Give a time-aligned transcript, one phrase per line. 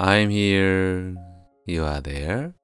[0.00, 1.16] I'm here,
[1.66, 2.54] you are there.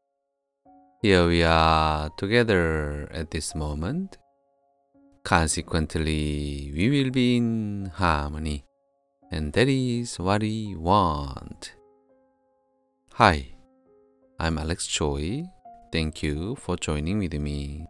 [1.03, 4.19] Here we are together at this moment.
[5.25, 8.65] Consequently, we will be in harmony,
[9.33, 11.75] and that is what we want.
[13.15, 13.57] Hi,
[14.39, 15.43] I'm Alex Choi.
[15.91, 17.89] Thank you for joining with me.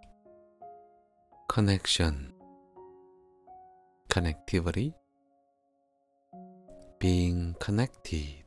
[1.51, 2.33] Connection,
[4.09, 4.95] connectivity,
[6.99, 8.44] being connected.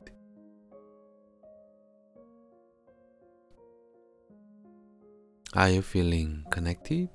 [5.54, 7.08] Are you feeling connected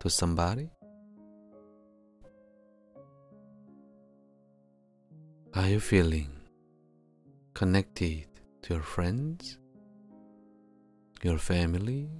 [0.00, 0.68] to somebody?
[5.54, 6.28] Are you feeling
[7.54, 8.26] connected
[8.60, 9.56] to your friends,
[11.22, 12.10] your family,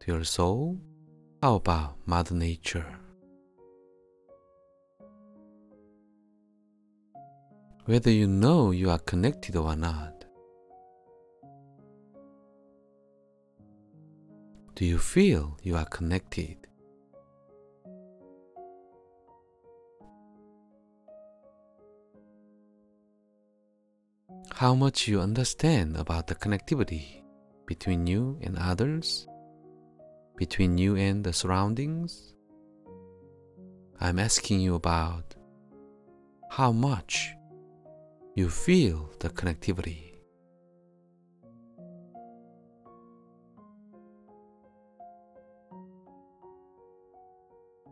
[0.00, 0.78] to your soul?
[1.40, 2.98] How about Mother Nature?
[7.86, 10.15] Whether you know you are connected or not,
[14.76, 16.58] Do you feel you are connected?
[24.52, 27.22] How much you understand about the connectivity
[27.64, 29.26] between you and others,
[30.36, 32.34] between you and the surroundings?
[33.98, 35.36] I'm asking you about
[36.50, 37.34] how much
[38.34, 40.05] you feel the connectivity.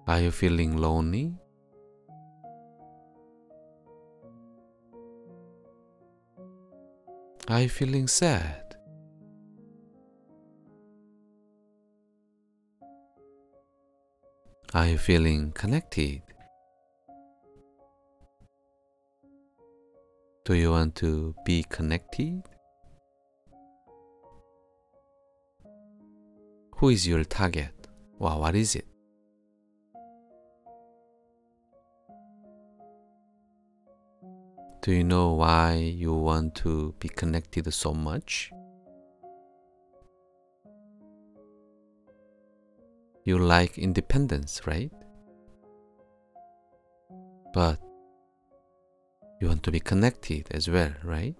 [0.06, 1.34] Are you feeling lonely?
[7.48, 8.76] Are you feeling sad?
[14.74, 16.20] Are you feeling connected?
[20.44, 22.42] Do you want to be connected?
[26.76, 27.88] Who is your target?
[28.18, 28.93] Well, what is it?
[34.84, 38.50] Do you know why you want to be connected so much?
[43.24, 44.92] You like independence, right?
[47.54, 47.80] But
[49.40, 51.34] you want to be connected as well, right?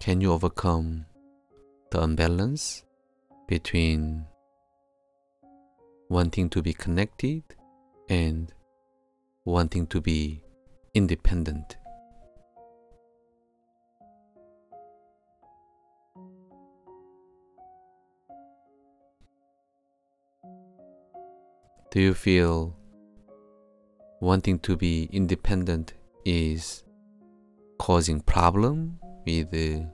[0.00, 1.04] Can you overcome
[1.90, 2.84] the imbalance
[3.46, 4.24] between
[6.08, 7.42] wanting to be connected
[8.08, 8.52] and
[9.44, 10.42] wanting to be
[10.94, 11.76] independent.
[21.90, 22.76] Do you feel
[24.20, 26.84] wanting to be independent is
[27.78, 29.88] causing problem with the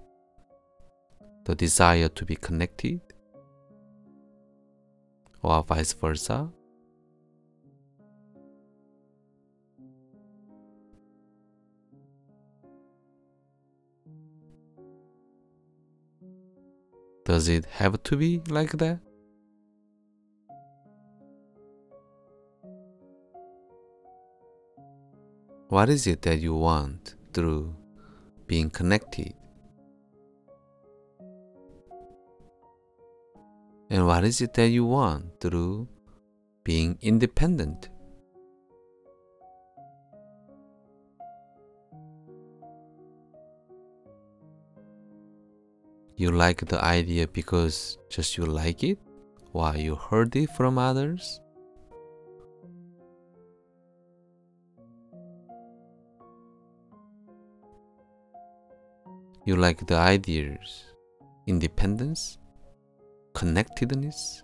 [1.54, 3.00] desire to be connected?
[5.42, 6.48] Or vice versa.
[17.24, 18.98] Does it have to be like that?
[25.68, 27.74] What is it that you want through
[28.46, 29.34] being connected?
[33.92, 35.86] And what is it that you want through
[36.64, 37.90] being independent?
[46.16, 48.98] You like the idea because just you like it,
[49.50, 51.42] while you heard it from others?
[59.44, 60.84] You like the ideas,
[61.46, 62.38] independence,
[63.34, 64.42] connectedness.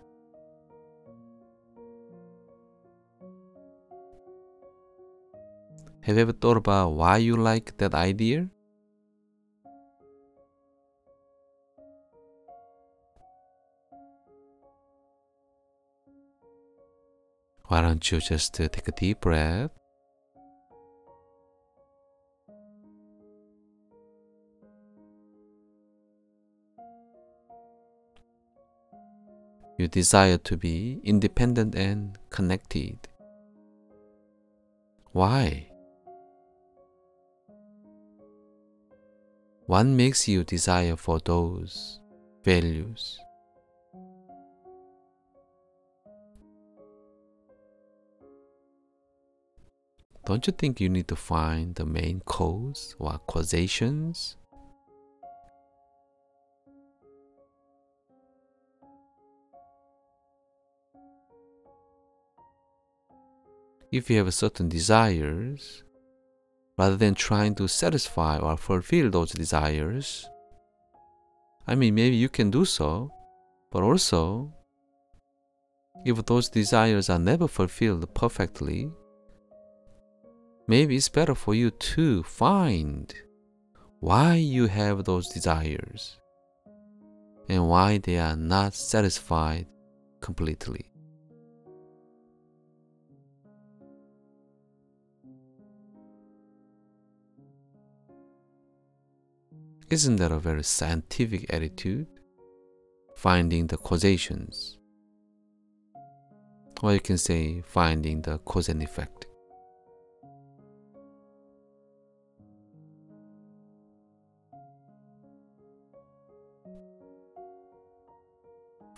[6.01, 8.49] Have you ever thought about why you like that idea?
[17.67, 19.78] Why don't you just uh, take a deep breath
[29.79, 32.99] You desire to be independent and connected.
[35.13, 35.71] Why?
[39.67, 42.01] What makes you desire for those
[42.43, 43.21] values?
[50.25, 54.35] don't you think you need to find the main cause or causations?
[63.91, 65.83] If you have certain desires,
[66.77, 70.29] rather than trying to satisfy or fulfill those desires,
[71.65, 73.11] I mean, maybe you can do so,
[73.71, 74.53] but also,
[76.05, 78.91] if those desires are never fulfilled perfectly,
[80.67, 83.13] maybe it's better for you to find
[83.99, 86.19] why you have those desires
[87.49, 89.65] and why they are not satisfied
[90.21, 90.88] completely.
[99.89, 102.07] Isn't that a very scientific attitude?
[103.15, 104.77] Finding the causations.
[106.81, 109.25] Or you can say finding the cause and effect.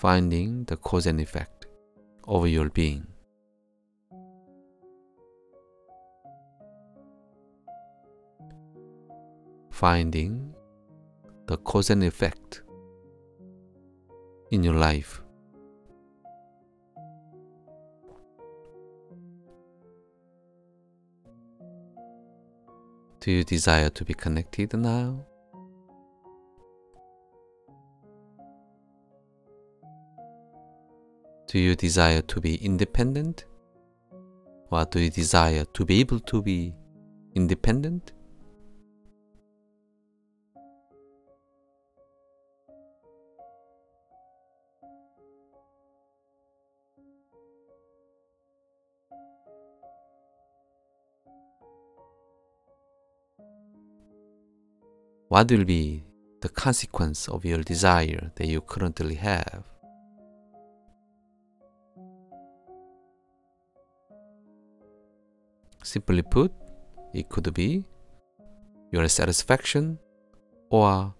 [0.02, 1.68] finding the cause and effect
[2.28, 3.06] of your being.
[9.70, 10.51] Finding
[11.52, 12.62] the cause and effect
[14.52, 15.22] in your life.
[23.20, 25.26] Do you desire to be connected now?
[31.48, 33.44] Do you desire to be independent?
[34.72, 36.74] Or do you desire to be able to be
[37.36, 38.14] independent?
[55.32, 56.04] What will be
[56.42, 59.64] the consequence of your desire that you currently have?
[65.82, 66.52] Simply put,
[67.14, 67.86] it could be
[68.92, 70.00] your satisfaction
[70.70, 71.16] or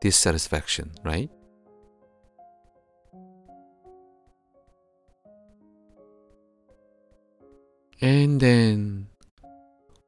[0.00, 1.28] dissatisfaction, right?
[8.00, 9.08] And then,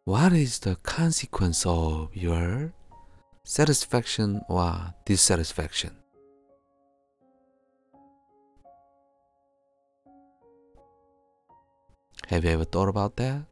[0.05, 2.73] what is the consequence of your
[3.45, 5.97] satisfaction or dissatisfaction?
[12.29, 13.43] Have you ever thought about that?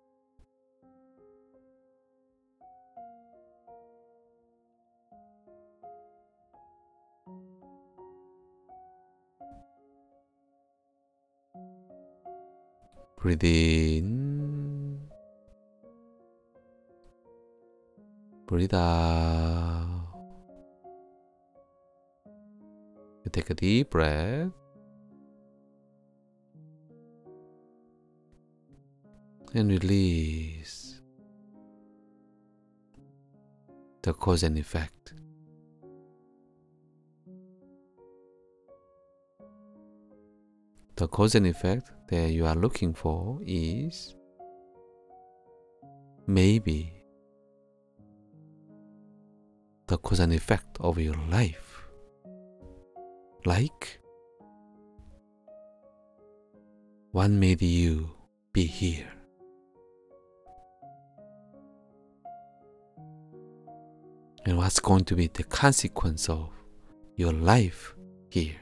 [13.20, 14.98] Breathe in.
[18.46, 19.49] Breathe out.
[23.32, 24.50] Take a deep breath.
[29.54, 31.00] And release
[34.02, 35.14] the cause and effect.
[40.96, 44.14] The cause and effect that you are looking for is
[46.26, 46.92] maybe
[49.86, 51.69] the cause and effect of your life.
[53.44, 54.00] Like
[57.12, 58.10] what made you
[58.52, 59.08] be here?
[64.46, 66.50] And what's going to be the consequence of
[67.16, 67.94] your life
[68.30, 68.60] here?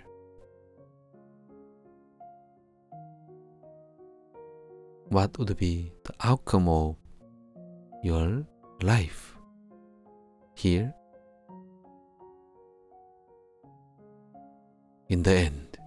[5.10, 6.96] what would be the outcome of
[8.02, 8.46] your
[8.82, 9.36] life
[10.54, 10.92] here
[15.08, 15.78] in the end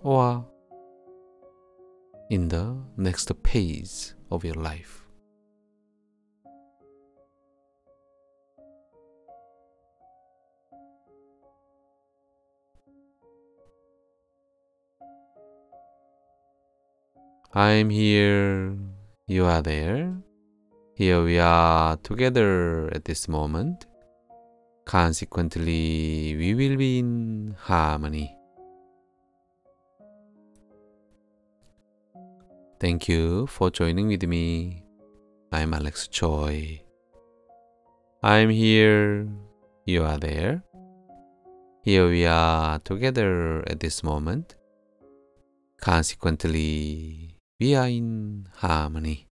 [0.00, 0.46] or
[2.30, 5.02] in the next phase of your life.
[17.54, 18.78] I'm here,
[19.26, 20.16] you are there.
[20.94, 23.84] Here we are together at this moment.
[24.84, 28.36] Consequently, we will be in harmony.
[32.80, 34.84] Thank you for joining with me.
[35.52, 36.82] I'm Alex Choi.
[38.22, 39.28] I'm here,
[39.86, 40.62] you are there.
[41.82, 44.56] Here we are together at this moment
[45.82, 49.26] Consequently, we are in harmony.